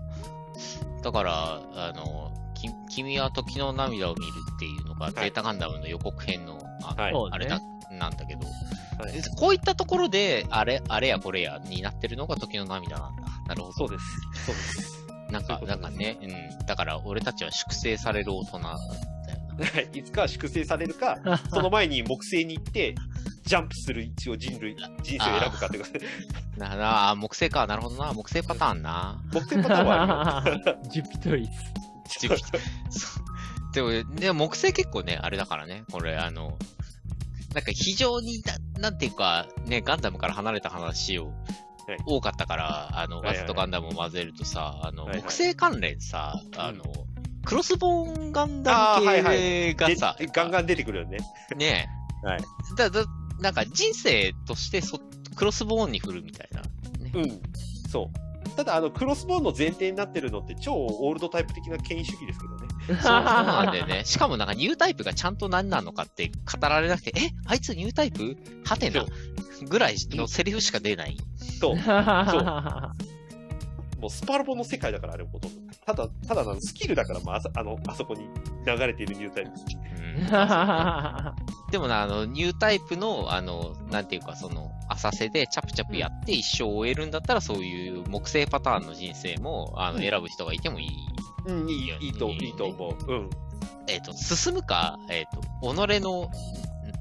[1.01, 7.59] だから、あの、き君は時の涙を見るっていうのが、データガンダムの予告編の、あのはいあれだ、
[7.91, 13.23] なんだけど、はいでこういったところで、あれ、あれやこれやになってるのが時の涙なんだ。
[13.47, 13.73] なるほど。
[13.73, 14.45] そうです。
[14.45, 15.31] そうです。
[15.31, 16.65] なんか、そういうなんかね、うん。
[16.65, 18.59] だから、俺たちは粛清される大人
[19.93, 21.17] い いつかは粛清されるか、
[21.51, 22.95] その前に木星に行って、
[23.43, 26.05] ジャンプする一応人類、人生を選ぶかってことで。
[26.57, 27.65] ななあ、木星か。
[27.65, 28.13] なるほどな。
[28.13, 29.21] 木星パターンな。
[29.31, 30.77] 木星パターンはあるよ。
[30.89, 32.19] ジュピトリス。
[32.19, 32.41] ジュピ
[32.91, 35.83] そうでも、でも木星結構ね、あれだからね。
[35.91, 36.57] これ、あの、
[37.53, 41.33] なんか非常にな、なんていうか、ね、ガンダムから離れた話を、はい
[42.05, 46.83] 多かったから、あの、わざとガンダムを混ぜるとさ、あの、はいはい木星関連さ、あの、
[47.49, 51.17] クロスボーンガンあダムーはいは系がさ、でガンガン出てくるよね。
[51.57, 51.89] ね
[52.21, 52.41] はい。
[52.77, 53.05] だ、だ、
[53.39, 54.99] なんか人生としてそ、
[55.35, 56.61] クロスボーンに振るみたいな。
[57.15, 57.41] うん。
[57.89, 58.49] そう。
[58.55, 62.67] ただ、あの、クロスボーンの前提になってるのって超オールドタイプ的な権威主義ですけどね。
[62.87, 64.03] そうそうなんだよね。
[64.05, 68.37] しかもなんかニュータイプがちゃんと何なのかって語られなくて、えあいつニュータイプ？
[68.63, 69.03] はてな
[69.67, 71.17] ぐらいのセリフしか出ない。
[71.59, 71.75] そう。
[73.99, 75.68] もうスパロボの世界だから、あれほとんど。
[75.89, 78.29] ただ、ただのスキルだから、まあ、あの、あそこに
[78.65, 79.51] 流れているニュータイプ。
[79.51, 80.25] うん、
[81.71, 90.89] でもな、あの、ニュータイプの、あの、なんていうか、その、浅瀬でチャプチャプやって一生終えるんだったら、そういう木星パターンの人生も、あの、うん選ぶ人がいてもいい。
[91.47, 93.11] うん、いいいいよ、いいと、いいと思う。
[93.11, 93.29] うん。
[93.87, 95.41] えっ、と、進むか、えっ、と、
[95.73, 96.29] 己のん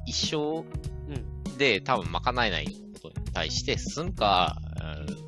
[0.07, 1.59] 一生うん。
[1.59, 2.67] で多分賄えない
[3.03, 5.28] ことに対して進むか、うん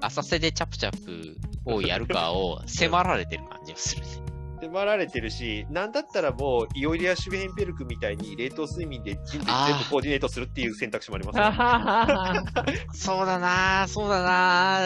[0.00, 4.30] 浅瀬でチャプチャプをやるかを迫られてる感じがするね。
[4.62, 12.74] 迫られてるし、なんだったらもう、イオリア・シュベンベルクみたいに冷凍睡眠で人類全部コーディネートするっていう選択肢もありますね。
[12.92, 14.80] そうだなそうだな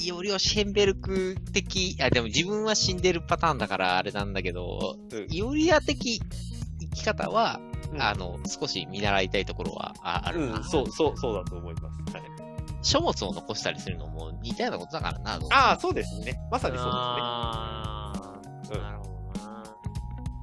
[0.00, 6.20] イオリオ・シェンベルク的、あ、でも自分は死んでるパターンだからあれなんだけど、うんイオリア的
[6.80, 7.60] 生き方は、
[7.92, 12.16] うんあの、少し見習いたいところはああるな、うん、そう、そう、そうだと思います。
[12.16, 12.37] はい、
[12.82, 16.38] 書物を残したりするのも似たようなことだからな、ああ、そうですね。
[16.50, 17.00] まさにそうですね。
[17.00, 19.64] あーうんなるほどな。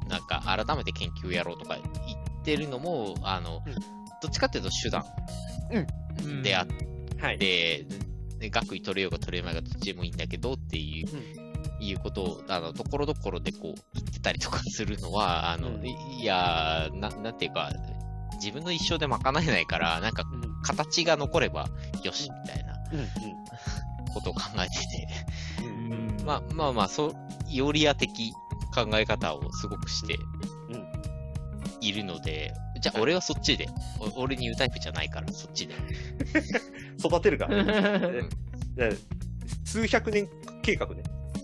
[0.10, 3.76] なんか改めて研究やろうとか言ってるのも、あの、うん
[4.22, 5.04] どっちかっていうと手段
[6.24, 6.68] うんであっ
[7.20, 7.38] はい。
[7.38, 7.86] て、
[8.40, 17.72] で学位取れようが取れまいがどっちでもいいんだけどっていう、いうことを、あの、ところどころでこう言ってたりとかするのは、あの、うんいいやーな、なんていうか、
[18.46, 20.62] 自分の一生で賄えないから、なんかうん。
[20.62, 21.68] 形が残れば
[22.04, 24.14] よし、みたいなうん。
[24.14, 25.92] ことを考えてて、うん。
[26.20, 27.16] うんまあまあまあ、そう、
[27.50, 28.34] イオリア的
[28.74, 30.18] 考え方をすごくして
[30.70, 30.86] うん
[31.82, 33.68] いるので、じゃあ俺はそっちで、
[34.16, 35.74] お俺に言うタイプじゃないからそっちで。
[37.04, 37.72] 育てるから、ね。
[38.12, 38.30] うん
[38.78, 38.98] ね
[39.66, 40.28] 数百年
[40.62, 41.04] 計画ね。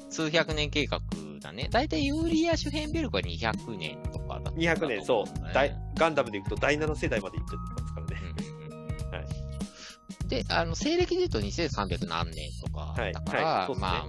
[0.09, 0.99] 数百年計画
[1.41, 1.67] だね。
[1.69, 5.53] だいたいユーリア・シュヘンベルクは200年とかだった200年、そう。
[5.53, 8.17] 大ガンダムでいくと第7世代までいってますからね。
[9.09, 9.25] うんはい
[10.27, 14.05] で、あの、西暦で言うと2300何年とかはいだから、はいそうっすねまあ、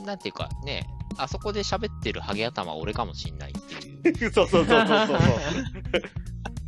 [0.00, 4.32] うん、なんていうかね、あそこで喋ってるハゲ頭は俺かもしんないっていう。
[4.32, 5.08] そうそうそうそう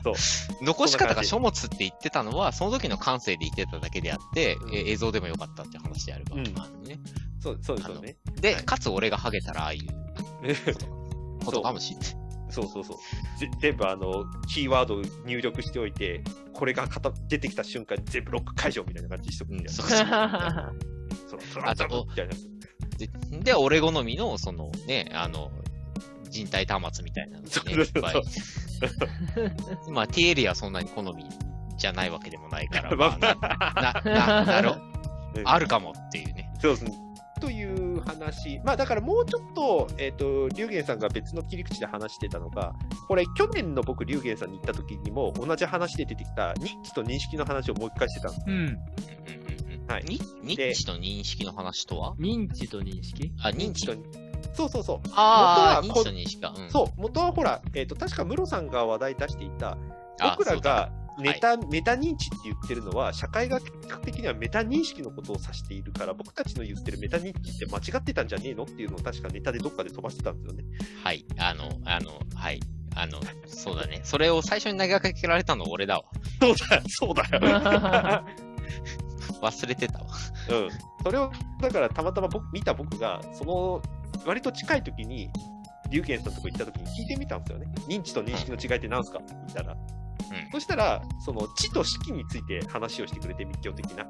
[0.05, 0.65] そう。
[0.65, 6.37] 残し方が書物って言ってたのは、その時の感性で言ってただけであって、うんえ映像でもよかったって話であれば。
[6.37, 6.53] うんね、
[7.45, 8.17] そうそうですよね。
[8.41, 12.09] で、はいかつ俺がハゲたらああいうこと かもしんない。
[12.49, 13.39] そうそうそう。
[13.39, 16.23] ぜ全部あの、キーワードを入力しておいて、
[16.55, 20.73] これがかた出てきた瞬間に全部ロック解除みたいな感じにしとくみたいな。
[20.73, 20.79] うん
[21.29, 22.35] そうそ のトランザムみたいな。
[23.39, 25.51] で、で俺好みの、そのね、あの、
[26.31, 28.23] 人体端末みたいなのそうね、いっぱい。
[29.91, 31.27] まあ、ティエリはそんなに好み
[31.77, 34.95] じゃないわけでもないから、 まあ、な、な、な、なる、うん
[35.45, 36.49] あるかもっていうね。
[36.61, 36.93] そうですね。
[38.05, 38.61] 話。
[38.65, 42.75] まあだからもうちょっと、えっ、と、龍玄さんが別の切り口で話してたのが、
[43.09, 48.45] これ去年の僕龍玄さんに行った時にも同じ話で出てきた認知と認識の話をもう一回してたんです。
[48.47, 48.53] うん。
[48.53, 48.85] うんうんうんうん
[49.87, 52.15] はいに認知と認識の話とは？
[52.19, 53.33] 認知と認識？
[53.43, 53.95] あ、認知と
[54.55, 55.01] そうそうそう。
[55.15, 56.55] ああ、認元は知と認識か。
[56.57, 56.71] うん。
[56.71, 59.77] そう、元はほら、えっ、と、確かムロさんが話題出していた、
[60.21, 63.71] あ僕らがメタ、メタ認知って言ってるのは、社会学
[64.05, 70.65] 的にはメタ認識のことを指しているから、僕たちの言ってるメタ認知って間違ってたんじゃねえのっていうのを確かネタでどっかで飛ばしてたんですよね。
[71.03, 71.25] はい。
[71.39, 72.61] あの、あの、はい。
[72.97, 74.01] あの、そうだね。
[74.05, 76.05] それを最初に投げかけられたの俺だわ。
[76.41, 77.25] そうだよ、そうだ
[78.19, 78.25] よ。
[79.43, 80.07] 忘れてたわ。
[80.51, 80.69] うん。
[81.03, 83.83] それを、だからたまたま僕、見た僕が、その、
[84.27, 85.29] 割と近い時に、
[85.91, 87.67] 龍玄さんのとこ行った時に聞いてみたんですよね。
[87.89, 89.19] 認知と認識の違いって何すか？
[89.19, 89.77] って聞いたら。
[90.53, 94.05] そしたら、その、知と識について話をしてくれて、密教的な。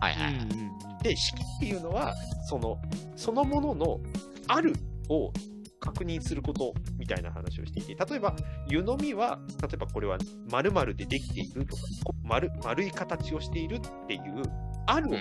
[0.00, 1.02] はいはいはい。
[1.02, 2.14] で、識っていうのは、
[2.48, 2.80] その、
[3.16, 4.00] そのものの、
[4.48, 4.74] ある
[5.08, 5.32] を
[5.80, 8.36] 確認することみたいな話をしていて、例えば、
[8.68, 10.18] 湯飲みは、例えばこれは
[10.50, 14.42] 〇〇でできているとか、こ丸丸い形をしているっていう、
[14.86, 15.18] あるをうん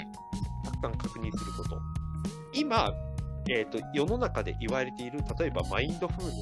[0.64, 1.80] たくさん確認すること。
[2.54, 2.92] 今、
[3.50, 6.34] えっ、と、世の中で言われている、例えばマインドフルネ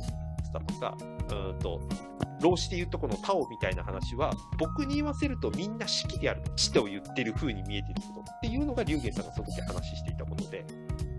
[0.44, 0.98] スだとか、
[1.30, 1.82] うーんと、
[2.42, 10.66] 老子で言うとこのタオみたいな話は、僕に言わせるとみんな式である、知と言ってる風に見えていることっていうのが龍玄さんがその時話していたことで、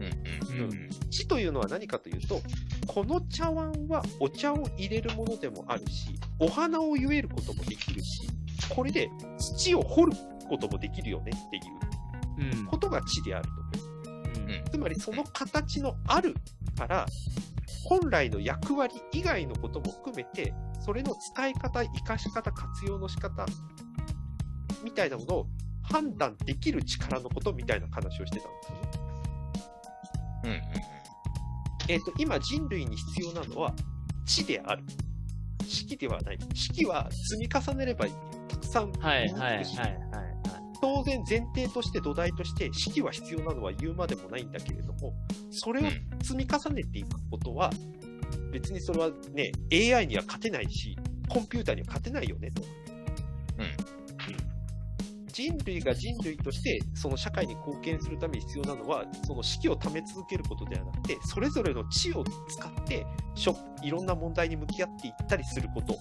[0.00, 0.90] うん。
[1.10, 2.40] 知というのは何かというと、
[2.86, 8.28] この茶碗はお茶を入れるものでもあるし、お花を植えることもできるし、
[8.68, 10.12] これで土を掘る
[10.48, 12.66] こともできるよねっていううん。
[12.66, 13.50] ことが知であると。
[13.52, 16.34] うんつまりその形のある
[16.76, 17.06] から、
[17.84, 23.46] 本来の役割以外のことも含めて、それの使い方、活かし方、活用の仕方、
[24.84, 25.46] みたいなものを
[25.82, 29.08] 判断できる力のことみたいな話をしてたんですよね。
[30.44, 30.98] うんうん
[31.90, 33.72] えっ、と、今人類に必要なのは
[34.26, 34.84] 知である。
[35.66, 36.38] 式ではない。
[36.54, 38.06] 式は積み重ねれば
[38.48, 40.27] たくさんはいはいはいはい。
[40.80, 45.14] 当然前提として土台として式は必要なのは言うまでもないんだけれども、
[45.50, 45.90] それを
[46.22, 47.70] 積み重ねていくことは、
[48.52, 50.96] 別にそれはね、AI には勝てないし、
[51.28, 52.62] コンピューターには勝てないよねと。
[53.58, 53.64] うん。
[53.64, 53.72] うん。
[55.26, 65.98] 人類が人類として、その社会に貢献するために必要なのは、その式を貯め続けることではなくて、それぞれの知を使って、しょいろんな問題に向き合っていったりすること、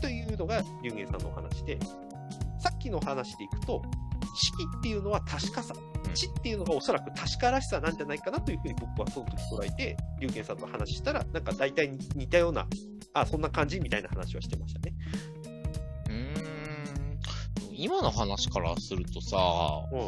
[0.00, 1.78] というのが龍玄さんのお話で、
[2.58, 3.82] さっきの話でいくと、
[4.36, 5.74] 式っていうのは確かさ。
[6.16, 12.66] 知っていうのがおそらく確からしさなんじゃないかなというふうに僕はその時捉えて、龍賢さんと話したら、なんか大体似たような、
[13.12, 14.94] あ、そんな感じみたいな話はしてましたね。
[16.08, 17.76] うーん。
[17.76, 19.36] 今の話からするとさ、
[19.92, 20.00] うん。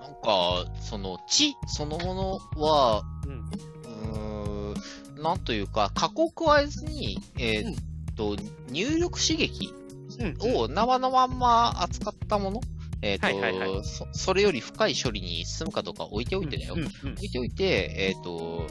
[0.00, 4.72] なんか、その、知そのものは、うん。
[4.72, 4.74] ん、
[5.22, 7.74] なんというか、加工を加えずに、えーっ
[8.14, 8.36] と、
[8.68, 9.74] 入力刺激
[10.20, 10.56] うん。
[10.56, 12.60] を生のまんま扱ったもの、
[13.06, 16.74] えーっと、はいはいはいそ、それより深い処理に進むかどうか置いておいてだよ。
[16.74, 16.80] うん。
[16.80, 17.12] うん。
[17.14, 18.66] 置いておいて、えーっと、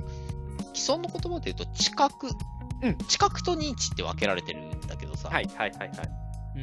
[0.73, 5.99] 既存の言葉で言うと、知覚、うん知覚と認知って分けられてるんだけどさ、はいはいはいはい。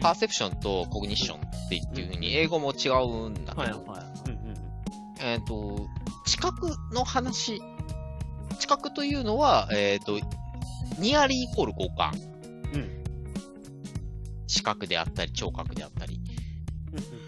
[0.01, 3.85] パーセプションとコグニッションってっていうふうに英語も違うんだけど、
[5.21, 5.87] えっ、と、
[6.27, 7.63] 知覚の話、
[8.59, 10.19] 知覚というのは、えっ、と、
[10.99, 12.33] ニアリーイコール交換。
[12.75, 13.03] うん
[14.53, 16.21] 視覚であったり、聴覚であったり、
[16.93, 17.22] うん。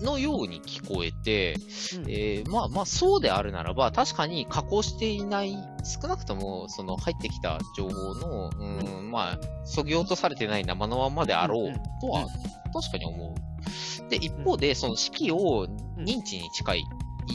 [0.00, 1.56] のように聞こえて、
[1.96, 2.10] うん。
[2.10, 12.26] えーまあまあそうであるならば、確かに加工していない、少なくともその入ってきた情報の、うん、まあ、そぎ落とされてない生のまんまであろうとは、
[12.72, 14.10] 確かに思う。
[14.10, 15.66] で、一方で、その式を
[15.98, 16.82] 認知に近い、い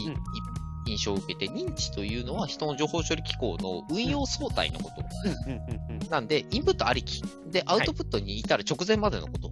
[0.07, 0.15] うん。
[0.87, 6.09] 印象を受けて、認知というのは人の情報処理機構の運用相対のこと。
[6.09, 7.23] なんで、インプットありき。
[7.51, 9.51] で、アウトプットに至る直前までのこと。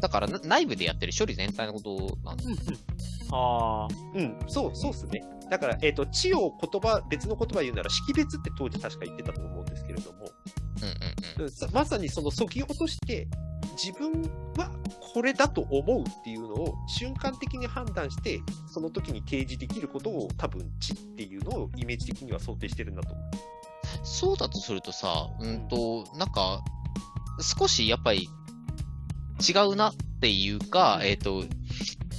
[0.00, 2.44] だから、な内部でやってる処理全体のことなんだ。
[3.32, 3.88] ああ。
[4.14, 5.22] うんうん、そう、そうですね。
[5.50, 10.18] だから、えっ、と、知を言葉、別の言葉言うなら、識別って当時確か言ってたと思うんですけれども、
[11.38, 11.72] うんうんうん。
[11.72, 13.26] まさにそのそぎ落として、
[13.82, 14.22] 自分
[14.56, 14.70] は
[15.12, 23.30] これだと思うっていうのを瞬間的に判断して、その時に提示できることを多分知っていうのをイメージ的には想定してるんだと思う。
[24.02, 26.62] そうだとするとさ、うんと、なんか、
[27.40, 28.28] 少しやっぱり
[29.40, 31.44] 違うなっていうか、うんえっ、と、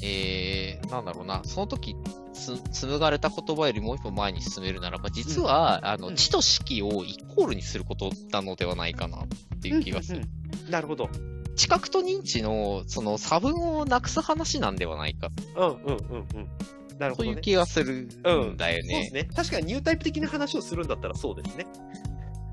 [0.03, 1.95] えー、なんだろうな、その時
[2.33, 10.19] つ紡がれた言葉よりもう一歩前に進めるならば、実は、あの、うん知と識をイコールにすることなのではないかなっていう気がする。
[10.19, 11.09] うんうんなるほど。
[11.55, 16.49] 知覚と認知の、その差分をなくす話なんではないか、うんうんうんうん。
[16.97, 17.33] なるほどね。
[17.33, 19.13] という気がするんだよそうでねす。
[19.13, 19.27] ね。
[19.35, 21.65] 確かにニュータイプ的な話をするんだったらそうですね。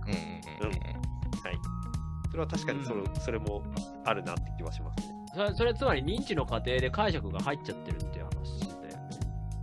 [0.07, 0.88] うんうんうんうんそ
[2.38, 3.62] れは確かにそれ,、それも
[4.05, 5.14] あるなって気はしますね。
[5.35, 9.20] それ、それつまり認知の過程で解釈が入っちゃってるっていう話だよね。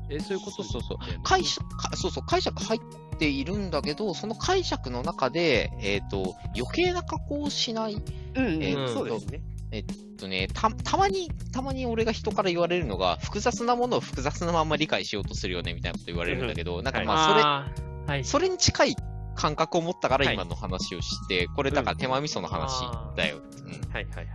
[0.09, 0.63] え、そういうこと？
[0.63, 7.95] そうそう解釈、かそうそう、解釈入っているんだけど、その解釈の中で、えっ、と、余計な加工をしない。
[8.35, 9.41] うんうん、えーそうですね。
[9.71, 9.85] えっ
[10.17, 18.23] とね、た、たまに、たまに俺が人から言われるのが、複雑なものを複雑なまんま理解しようとするよね、みたいなこと言われるんだけど、なんかまあ、それ、はい。
[18.23, 18.95] それに近い
[19.35, 22.81] 感覚を持ったからはい今の話をして、これだから手間味噌の話
[23.15, 23.37] だよ。
[23.37, 24.25] うんはいはいはい。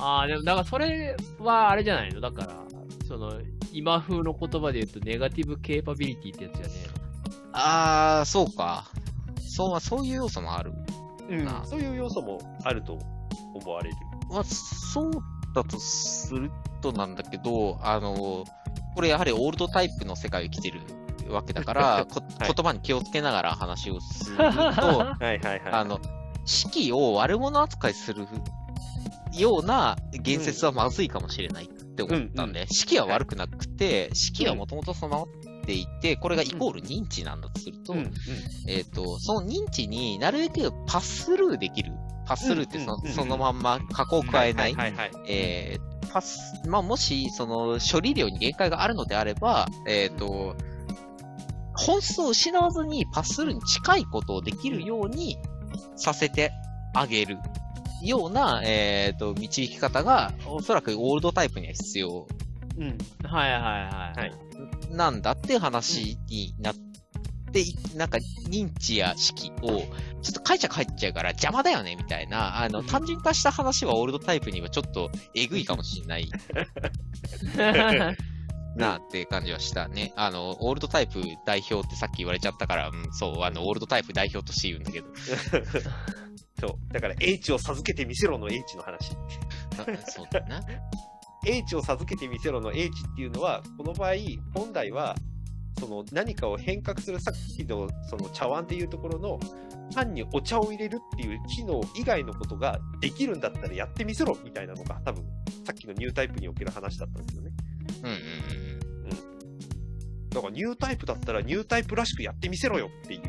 [0.00, 2.20] ああ、でも、だからそれはあれじゃないの？
[2.20, 2.54] だから、
[3.06, 3.32] その、
[3.72, 6.72] 今風の言葉で言うと、ネガティブケーパビリティってやつじゃね
[7.52, 8.84] あー、そうか。
[9.48, 10.72] そう、そういう要素もある。
[11.28, 12.98] うんなそういう要素もあると
[13.54, 13.96] 思われる。
[14.30, 15.10] まあ、そう
[15.54, 16.50] だとする
[16.80, 18.44] となんだけど、あの、
[18.94, 20.80] これやはりオールドタイプの世界を生きてる
[21.32, 22.06] わけだから、
[22.40, 25.60] 言葉に気をつけながら話をすると、え はいはいはい。
[25.72, 26.00] あの、
[26.44, 28.26] 式を悪者扱いする
[29.32, 37.94] ような言説はまずいかもしれないって思ったんで、式は悪くなくて、式はもともと備わっていて、これがイコール認知なんだとすると、
[38.66, 41.92] えっ、と、その認知になるべくパススルーできる。
[42.26, 44.76] パススルーってそ,、そのまんま加工を加えない。
[45.26, 50.56] えーパス、まあ、もし、その、処理量に限界があるのであれば、えっ、と、
[51.78, 55.38] 本質を失わずにパススルーに近いことをできるように
[55.96, 56.50] させて
[56.94, 57.38] あげる
[58.02, 62.26] ような、えっ、と、導き方が、おそらくオールドタイプには必要
[62.78, 62.98] うん。
[63.24, 64.20] はいはいはい。
[64.20, 64.32] はい
[64.90, 66.74] なんだっていう話になっ
[67.52, 67.62] て、
[67.94, 69.82] なんか認知や式を、
[70.22, 76.28] ちょっと解釈入っちゃうから邪魔だよね、みたいな、あの、単純化した話はオールドタイプにはちょっとえぐいかもしれない
[78.76, 80.12] なって感じはしたね。
[80.16, 85.08] あの、オールドタイプ代表ってさっき言われちゃったから、うん、そう、あの、オールドタイプ代表として言うんだけど。
[86.60, 86.92] そう。
[86.92, 89.12] だから、H を授けてみせろの H の話。
[89.78, 90.60] あそうだな。
[91.46, 94.14] H を授けてみせろの H っていうのは、この場合、
[94.54, 95.14] 本来は、
[95.78, 99.38] その何かを変革するさっきのその茶碗っていうところの、
[99.94, 105.24] 単にお茶を入れるっていう機能以外のことができるんだったらやってみせろみたいなのが、多分、
[105.64, 107.52] さっきのニュータイプにおける話だったんですよね。
[108.02, 108.18] うんうんうん。
[110.30, 113.22] だからニュータイプだったらニュータイプらしくやってみせろよっていう。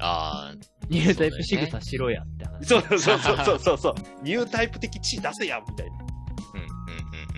[0.00, 0.54] ああ、
[0.88, 2.66] ニュータイプ仕草しろやって話。
[2.66, 3.94] そうそうそうそうそうそう。
[4.22, 5.96] ニュータイプ的地出せやみたいな。
[6.54, 6.64] うんう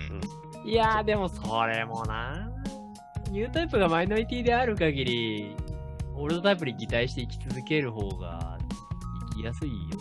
[0.09, 0.21] んうん
[0.63, 0.69] うん。
[0.69, 2.49] いやー、でもそれもな
[3.31, 5.55] ニュータイプがマイノリティである限り、
[6.15, 8.57] オールドタイプに擬態して生き続ける方が
[9.31, 9.95] 生きやすいよね。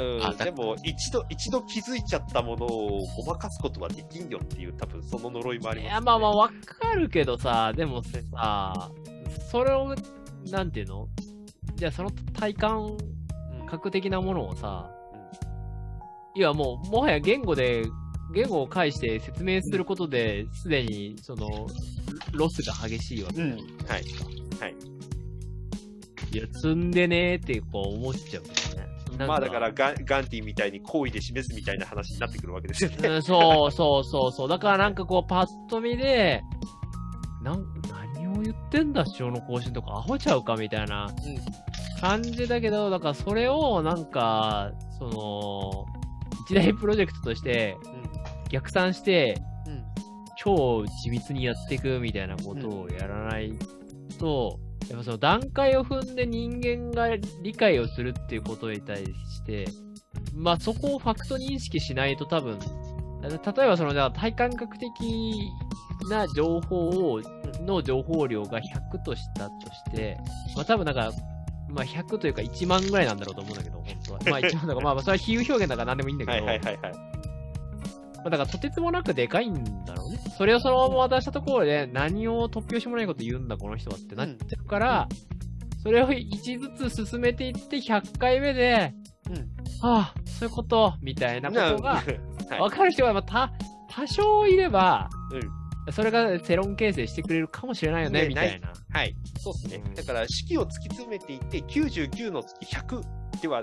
[0.00, 5.90] うん、でも、一度、一度気づいちゃったものをごまかすことはできんよっていう、多分その呪いもあります、ね。
[5.90, 8.90] いや、まあまあ、わかるけどさ、でもさ、
[9.50, 9.94] それを、
[10.50, 11.08] なんていうの？
[11.76, 14.90] じゃあその体感うん覚的なものをさ、
[16.34, 17.84] いやもう、もはや言語で、
[18.34, 21.66] 言語を介して説明することで、すでに、その、
[22.32, 23.94] ロスが激しいわけじゃないですか。
[23.94, 24.04] はい。
[24.60, 24.74] はい。
[26.32, 28.42] いや、積んでねーってこう思っちゃう
[29.26, 33.08] まあだからガン、ガンティみたいに好意で示すみたいな話になってくるわけですよね。
[33.08, 34.48] うんそうそうそうそう。
[34.48, 36.42] だからなんかこう、パッと見で、
[37.42, 37.64] なん、
[38.14, 41.08] 何を言ってんだ、主張の更新とか、アホちゃうかみたいな
[42.00, 45.86] 感じだけど、だからそれをなんか、その、
[46.46, 47.76] 一大プロジェクトとして、
[48.50, 49.84] 逆算して、うん。
[50.36, 53.52] 超緻密にやっていくみたいなことをやらない
[54.18, 54.58] と、
[54.88, 59.66] やっぱその段階を踏んで人間が理解をするっていうことに対して、
[60.34, 62.58] まあそこをファクト認識しないと多分、
[63.22, 64.90] 例えばそのじゃあ体感覚的
[66.08, 67.20] な情報を、
[67.64, 70.16] の情報量が100としたとして、
[70.56, 71.12] まあ多分なんか、
[71.68, 74.20] まあ100というか1万ぐらいなんだろうと思うんだけど、本当は。
[74.30, 76.92] まあ1万だから、まあまあそれは比喩表現だから何でもいいんだけど、はいはいはいはい。
[76.92, 80.18] まあ、だからとてつもなくでかいんだね。
[80.36, 85.08] それをそのまま渡したところで、何を突拍子もないこと言うんだ、この人はってなっちゃうから、
[85.82, 88.92] それを一ずつ進めていって、100回目で、
[89.30, 92.20] うんはあ、そういうこと、みたいなことが、はい
[92.58, 93.52] わかる人がまあた
[93.88, 95.60] 多少いれば、うん
[95.92, 98.72] それが世論形成してくれるかもしれないよね、ねみたいな。
[98.90, 99.14] はい。
[99.38, 99.94] そうですねうん。
[99.94, 103.02] だから、式を突き詰めていって、99の月100
[103.40, 103.62] では、っ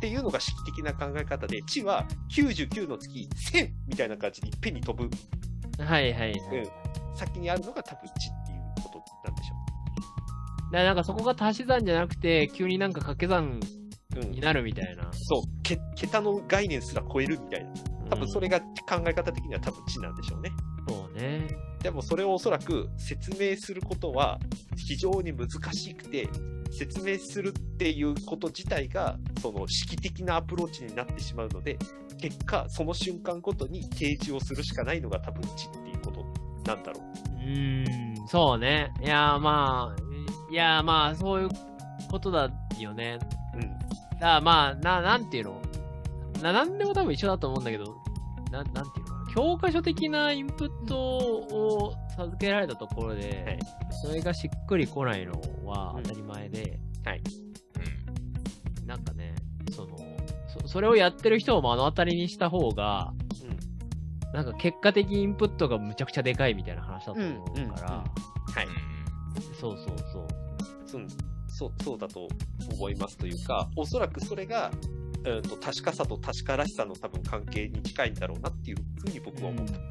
[0.00, 2.06] ていうのが式的な考え方で、地は
[2.36, 5.08] 99の月1000みたいな感じでいっぺんに飛ぶ。
[5.78, 6.32] はいはいはい。
[6.32, 7.16] うん。
[7.16, 9.54] 先にあるのが多分地っていうことなんでしょ
[10.72, 14.20] だからなんかそこが足し算じゃなくて、急になんか掛け算う。
[14.20, 14.40] うんに。
[14.40, 15.08] なるみたいな。
[15.12, 15.42] そう。
[15.62, 17.70] け桁の概念すら超えるみたいな。
[18.10, 18.60] 多分それが。
[18.60, 20.50] が考え方的には多分地なんでしょうね。
[20.86, 21.48] そうね。
[21.82, 24.38] でもそれをおそらく説明することは
[24.76, 26.28] 非常に難しくて、
[26.70, 31.78] 説明するっていうこと自体が、その式的なアプローチになってしまうので、
[32.18, 36.24] 結果、その瞬間ごとに提示をするしかないのが多分知っていうこと
[36.66, 37.04] なんだろう。
[37.36, 38.92] うーん、そうね。
[39.02, 40.02] いやーまあ、
[40.50, 41.48] いやーまあ、そういう
[42.10, 43.18] ことだよね。
[43.54, 44.18] うん。
[44.18, 45.60] だまあ、な、なんていうの？
[46.42, 47.84] な、なんでも多分一緒だと思うんだけど、
[48.50, 49.03] な、なんていうの？
[49.34, 53.58] 教科書的なインプットを授けられたところで、はい。
[54.02, 55.32] それがしっくりこないの
[55.64, 56.02] はうん。
[56.04, 57.22] 当たり前で、はい。
[58.86, 59.34] なんかね、
[59.74, 59.96] その、
[60.62, 63.12] そそれをやってる人を目の当たりにした方が、
[64.32, 68.04] なんか結果的インプットがむちゃくちゃでかいみたいな話だと思うから、うんうんうんは
[68.62, 68.66] い。
[69.60, 70.26] そうそうそう。
[70.86, 71.06] そう
[71.48, 72.28] そうそうだと
[72.72, 74.70] 思いますというか、おそらくそれが、
[75.24, 79.84] うんと確かさと確からしさの多分関係に近いんだろうなっていうふうに僕は思ってます。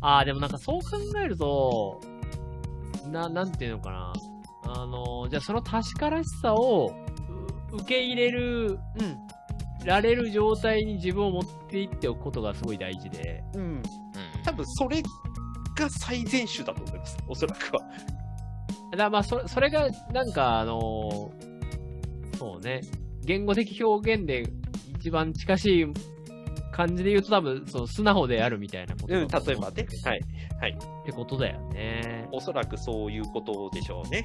[0.00, 2.00] ああ、でもなんかそう考えると、
[3.10, 4.12] な、なんていうのかな。
[4.66, 6.94] あの、じゃあその確からしさを
[7.72, 8.78] う受け入れる、
[9.84, 13.42] られる状態に自分を持っていっておくことがすごい大事で。
[13.54, 13.62] うん。
[13.62, 13.82] うん
[14.44, 15.02] 多分それ
[15.74, 17.16] が最善手だと思います。
[17.26, 17.82] おそらくは。
[18.96, 21.32] だまあそ、それが、なんかあの、
[22.36, 22.80] そうね、
[23.24, 24.44] 言語的表現で
[24.98, 25.86] 一番近しい
[26.72, 30.20] 感じで言うと多分、その素直であるみたいなことうん、例えばねはい。
[30.60, 30.78] はい。
[31.02, 32.28] ってことだよね。
[32.32, 34.24] おそらくそういうことでしょうね。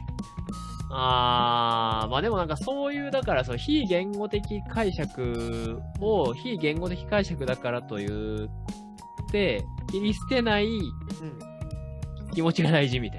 [0.91, 10.67] あー、まあでもなんかそういう、だからその非言語的解釈を非言語的解釈だからと言って、切り捨てない
[12.33, 13.18] 気持ちが大事みたい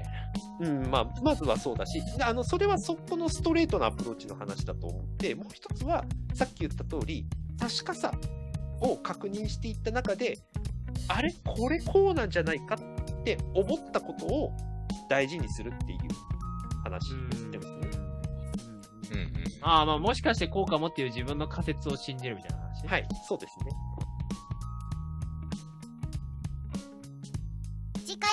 [0.61, 0.83] うん。
[0.83, 7.25] うん、まあ、まずはそうだし、あの、それはそこのストレートなアプローチの話だと思って、もう一つは、さっき言った通り、
[7.59, 8.13] 確かさ
[8.79, 10.39] を確認していった中で、
[11.07, 14.53] あれこれこうなんじゃないかって思ったことを
[15.09, 15.99] 大事にするっていう
[16.83, 17.77] 話してますね。
[19.11, 22.87] うんうんあー、まあもしかしてこうかもっていう自分の仮説を信じるみたいな話？
[22.87, 23.71] はい、そうですね。
[28.05, 28.29] 次回